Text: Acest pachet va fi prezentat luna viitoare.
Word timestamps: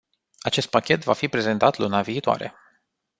Acest 0.49 0.69
pachet 0.77 1.03
va 1.09 1.13
fi 1.19 1.27
prezentat 1.35 1.77
luna 1.83 2.01
viitoare. 2.11 2.51